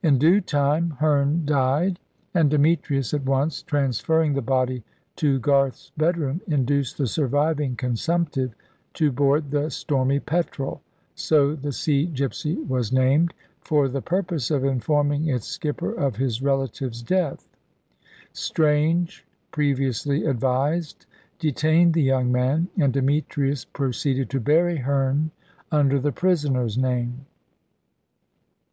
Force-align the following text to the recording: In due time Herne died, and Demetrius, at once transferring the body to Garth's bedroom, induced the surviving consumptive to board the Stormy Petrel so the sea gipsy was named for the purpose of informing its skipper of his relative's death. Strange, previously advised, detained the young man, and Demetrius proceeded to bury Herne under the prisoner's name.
In 0.00 0.16
due 0.18 0.40
time 0.40 0.90
Herne 1.00 1.44
died, 1.44 1.98
and 2.32 2.48
Demetrius, 2.48 3.12
at 3.12 3.24
once 3.26 3.62
transferring 3.64 4.34
the 4.34 4.40
body 4.40 4.84
to 5.16 5.40
Garth's 5.40 5.90
bedroom, 5.96 6.40
induced 6.46 6.98
the 6.98 7.08
surviving 7.08 7.74
consumptive 7.74 8.54
to 8.94 9.10
board 9.10 9.50
the 9.50 9.68
Stormy 9.72 10.20
Petrel 10.20 10.82
so 11.16 11.56
the 11.56 11.72
sea 11.72 12.06
gipsy 12.06 12.54
was 12.54 12.92
named 12.92 13.34
for 13.60 13.88
the 13.88 14.00
purpose 14.00 14.52
of 14.52 14.62
informing 14.62 15.26
its 15.26 15.46
skipper 15.48 15.90
of 15.90 16.14
his 16.14 16.40
relative's 16.40 17.02
death. 17.02 17.48
Strange, 18.32 19.26
previously 19.50 20.26
advised, 20.26 21.06
detained 21.40 21.92
the 21.92 22.02
young 22.04 22.30
man, 22.30 22.68
and 22.78 22.92
Demetrius 22.92 23.64
proceeded 23.64 24.30
to 24.30 24.38
bury 24.38 24.76
Herne 24.76 25.32
under 25.72 25.98
the 25.98 26.12
prisoner's 26.12 26.78
name. 26.78 27.26